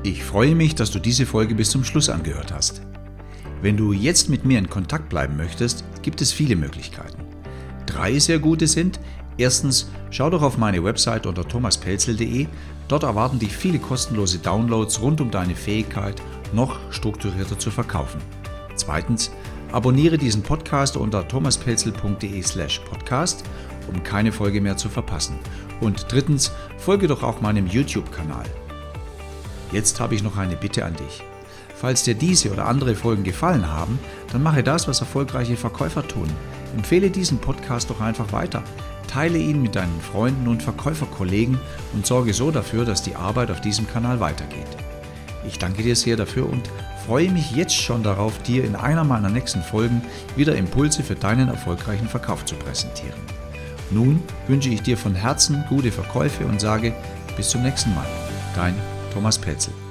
Ich 0.04 0.22
freue 0.22 0.54
mich, 0.54 0.76
dass 0.76 0.92
du 0.92 1.00
diese 1.00 1.26
Folge 1.26 1.56
bis 1.56 1.70
zum 1.70 1.82
Schluss 1.82 2.08
angehört 2.08 2.52
hast. 2.52 2.82
Wenn 3.60 3.76
du 3.76 3.92
jetzt 3.92 4.28
mit 4.28 4.44
mir 4.44 4.58
in 4.58 4.70
Kontakt 4.70 5.08
bleiben 5.08 5.36
möchtest, 5.36 5.84
gibt 6.02 6.22
es 6.22 6.32
viele 6.32 6.54
Möglichkeiten. 6.54 7.24
Drei 7.84 8.16
sehr 8.20 8.38
gute 8.38 8.68
sind, 8.68 9.00
erstens, 9.38 9.90
schau 10.10 10.30
doch 10.30 10.42
auf 10.42 10.56
meine 10.56 10.84
Website 10.84 11.26
unter 11.26 11.46
thomaspelzel.de, 11.46 12.46
dort 12.86 13.02
erwarten 13.02 13.40
dich 13.40 13.56
viele 13.56 13.80
kostenlose 13.80 14.38
Downloads 14.38 15.00
rund 15.00 15.20
um 15.20 15.32
deine 15.32 15.56
Fähigkeit, 15.56 16.22
noch 16.52 16.78
strukturierter 16.92 17.58
zu 17.58 17.72
verkaufen. 17.72 18.20
Zweitens, 18.76 19.32
abonniere 19.72 20.16
diesen 20.16 20.42
Podcast 20.42 20.96
unter 20.96 21.26
thomaspelzel.de 21.26 22.40
slash 22.42 22.78
podcast, 22.88 23.42
um 23.92 24.00
keine 24.04 24.30
Folge 24.30 24.60
mehr 24.60 24.76
zu 24.76 24.88
verpassen. 24.88 25.36
Und 25.80 26.06
drittens, 26.08 26.52
folge 26.76 27.08
doch 27.08 27.24
auch 27.24 27.40
meinem 27.40 27.66
YouTube-Kanal. 27.66 28.44
Jetzt 29.72 30.00
habe 30.00 30.14
ich 30.14 30.22
noch 30.22 30.36
eine 30.36 30.56
Bitte 30.56 30.84
an 30.84 30.94
dich. 30.94 31.22
Falls 31.76 32.02
dir 32.02 32.14
diese 32.14 32.50
oder 32.50 32.66
andere 32.66 32.96
Folgen 32.96 33.22
gefallen 33.22 33.70
haben, 33.70 34.00
dann 34.32 34.42
mache 34.42 34.64
das, 34.64 34.88
was 34.88 35.00
erfolgreiche 35.00 35.56
Verkäufer 35.56 36.06
tun. 36.06 36.28
Empfehle 36.74 37.10
diesen 37.10 37.38
Podcast 37.38 37.88
doch 37.90 38.00
einfach 38.00 38.32
weiter. 38.32 38.64
Teile 39.06 39.38
ihn 39.38 39.62
mit 39.62 39.76
deinen 39.76 40.00
Freunden 40.00 40.48
und 40.48 40.62
Verkäuferkollegen 40.62 41.58
und 41.94 42.06
sorge 42.06 42.34
so 42.34 42.50
dafür, 42.50 42.84
dass 42.84 43.02
die 43.02 43.14
Arbeit 43.14 43.50
auf 43.50 43.60
diesem 43.60 43.86
Kanal 43.86 44.20
weitergeht. 44.20 44.66
Ich 45.46 45.58
danke 45.58 45.82
dir 45.82 45.96
sehr 45.96 46.16
dafür 46.16 46.50
und 46.50 46.68
freue 47.06 47.30
mich 47.30 47.52
jetzt 47.52 47.76
schon 47.76 48.02
darauf, 48.02 48.36
dir 48.42 48.64
in 48.64 48.74
einer 48.76 49.04
meiner 49.04 49.30
nächsten 49.30 49.62
Folgen 49.62 50.02
wieder 50.36 50.56
Impulse 50.56 51.02
für 51.02 51.14
deinen 51.14 51.48
erfolgreichen 51.48 52.08
Verkauf 52.08 52.44
zu 52.44 52.54
präsentieren. 52.56 53.20
Nun 53.90 54.22
wünsche 54.46 54.68
ich 54.68 54.82
dir 54.82 54.98
von 54.98 55.14
Herzen 55.14 55.64
gute 55.68 55.92
Verkäufe 55.92 56.44
und 56.44 56.60
sage 56.60 56.92
bis 57.36 57.50
zum 57.50 57.62
nächsten 57.62 57.94
Mal. 57.94 58.06
Dein 58.54 58.74
Thomas 59.12 59.38
Petzel. 59.38 59.87